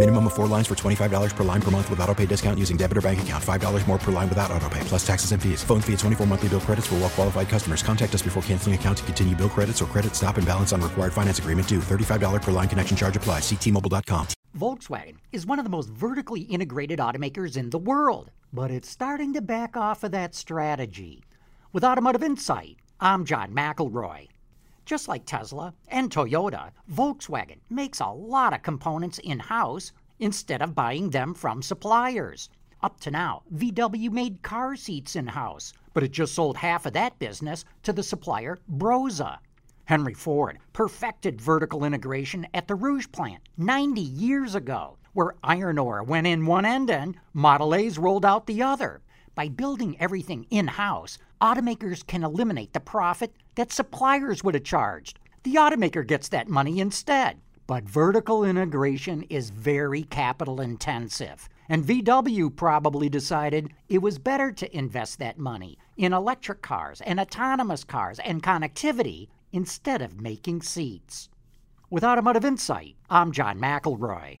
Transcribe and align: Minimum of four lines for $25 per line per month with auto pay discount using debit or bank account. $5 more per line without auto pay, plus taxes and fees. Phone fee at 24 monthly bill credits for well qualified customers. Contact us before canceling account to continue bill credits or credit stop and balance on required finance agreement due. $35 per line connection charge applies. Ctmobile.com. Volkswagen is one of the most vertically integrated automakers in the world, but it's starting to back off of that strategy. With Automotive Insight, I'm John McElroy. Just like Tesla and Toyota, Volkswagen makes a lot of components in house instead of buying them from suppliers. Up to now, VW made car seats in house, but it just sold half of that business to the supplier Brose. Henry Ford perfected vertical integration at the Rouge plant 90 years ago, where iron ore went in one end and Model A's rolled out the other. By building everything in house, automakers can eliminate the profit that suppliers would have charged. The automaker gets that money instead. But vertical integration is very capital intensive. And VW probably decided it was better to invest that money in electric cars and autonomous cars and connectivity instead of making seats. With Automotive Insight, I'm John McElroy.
Minimum 0.00 0.28
of 0.28 0.32
four 0.32 0.46
lines 0.46 0.66
for 0.66 0.74
$25 0.74 1.36
per 1.36 1.44
line 1.44 1.60
per 1.60 1.70
month 1.70 1.90
with 1.90 2.00
auto 2.00 2.14
pay 2.14 2.24
discount 2.24 2.58
using 2.58 2.78
debit 2.78 2.96
or 2.96 3.02
bank 3.02 3.20
account. 3.20 3.44
$5 3.44 3.86
more 3.86 3.98
per 3.98 4.10
line 4.10 4.30
without 4.30 4.50
auto 4.50 4.66
pay, 4.70 4.80
plus 4.84 5.06
taxes 5.06 5.32
and 5.32 5.42
fees. 5.42 5.62
Phone 5.62 5.82
fee 5.82 5.92
at 5.92 5.98
24 5.98 6.26
monthly 6.26 6.48
bill 6.48 6.60
credits 6.60 6.86
for 6.86 6.94
well 6.94 7.10
qualified 7.10 7.50
customers. 7.50 7.82
Contact 7.82 8.14
us 8.14 8.22
before 8.22 8.42
canceling 8.44 8.74
account 8.74 8.96
to 8.96 9.04
continue 9.04 9.36
bill 9.36 9.50
credits 9.50 9.82
or 9.82 9.84
credit 9.84 10.14
stop 10.16 10.38
and 10.38 10.46
balance 10.46 10.72
on 10.72 10.80
required 10.80 11.12
finance 11.12 11.38
agreement 11.38 11.68
due. 11.68 11.80
$35 11.80 12.40
per 12.40 12.50
line 12.50 12.66
connection 12.66 12.96
charge 12.96 13.14
applies. 13.14 13.42
Ctmobile.com. 13.42 14.28
Volkswagen 14.58 15.16
is 15.32 15.44
one 15.44 15.58
of 15.58 15.66
the 15.66 15.70
most 15.70 15.90
vertically 15.90 16.40
integrated 16.48 16.98
automakers 16.98 17.58
in 17.58 17.68
the 17.68 17.78
world, 17.78 18.30
but 18.54 18.70
it's 18.70 18.88
starting 18.88 19.34
to 19.34 19.42
back 19.42 19.76
off 19.76 20.02
of 20.02 20.12
that 20.12 20.34
strategy. 20.34 21.24
With 21.74 21.84
Automotive 21.84 22.22
Insight, 22.22 22.78
I'm 23.00 23.26
John 23.26 23.52
McElroy. 23.52 24.28
Just 24.90 25.06
like 25.06 25.24
Tesla 25.24 25.72
and 25.86 26.10
Toyota, 26.10 26.72
Volkswagen 26.90 27.60
makes 27.70 28.00
a 28.00 28.08
lot 28.08 28.52
of 28.52 28.64
components 28.64 29.20
in 29.20 29.38
house 29.38 29.92
instead 30.18 30.60
of 30.60 30.74
buying 30.74 31.10
them 31.10 31.32
from 31.32 31.62
suppliers. 31.62 32.48
Up 32.82 32.98
to 33.02 33.12
now, 33.12 33.44
VW 33.54 34.10
made 34.10 34.42
car 34.42 34.74
seats 34.74 35.14
in 35.14 35.28
house, 35.28 35.72
but 35.94 36.02
it 36.02 36.10
just 36.10 36.34
sold 36.34 36.56
half 36.56 36.86
of 36.86 36.92
that 36.94 37.16
business 37.20 37.64
to 37.84 37.92
the 37.92 38.02
supplier 38.02 38.58
Brose. 38.66 39.22
Henry 39.84 40.12
Ford 40.12 40.58
perfected 40.72 41.40
vertical 41.40 41.84
integration 41.84 42.48
at 42.52 42.66
the 42.66 42.74
Rouge 42.74 43.06
plant 43.12 43.48
90 43.58 44.00
years 44.00 44.56
ago, 44.56 44.98
where 45.12 45.36
iron 45.44 45.78
ore 45.78 46.02
went 46.02 46.26
in 46.26 46.46
one 46.46 46.64
end 46.64 46.90
and 46.90 47.14
Model 47.32 47.76
A's 47.76 47.96
rolled 47.96 48.24
out 48.24 48.48
the 48.48 48.60
other. 48.60 49.02
By 49.34 49.48
building 49.48 49.96
everything 50.00 50.46
in 50.50 50.66
house, 50.66 51.18
automakers 51.40 52.06
can 52.06 52.24
eliminate 52.24 52.72
the 52.72 52.80
profit 52.80 53.32
that 53.54 53.72
suppliers 53.72 54.42
would 54.42 54.54
have 54.54 54.64
charged. 54.64 55.18
The 55.44 55.54
automaker 55.54 56.06
gets 56.06 56.28
that 56.28 56.48
money 56.48 56.80
instead. 56.80 57.40
But 57.66 57.84
vertical 57.84 58.44
integration 58.44 59.22
is 59.30 59.50
very 59.50 60.02
capital 60.02 60.60
intensive. 60.60 61.48
And 61.68 61.84
VW 61.84 62.54
probably 62.56 63.08
decided 63.08 63.72
it 63.88 64.02
was 64.02 64.18
better 64.18 64.50
to 64.50 64.76
invest 64.76 65.20
that 65.20 65.38
money 65.38 65.78
in 65.96 66.12
electric 66.12 66.62
cars 66.62 67.00
and 67.02 67.20
autonomous 67.20 67.84
cars 67.84 68.18
and 68.18 68.42
connectivity 68.42 69.28
instead 69.52 70.02
of 70.02 70.20
making 70.20 70.62
seats. 70.62 71.28
With 71.88 72.02
Automotive 72.02 72.44
Insight, 72.44 72.96
I'm 73.08 73.30
John 73.30 73.60
McElroy. 73.60 74.40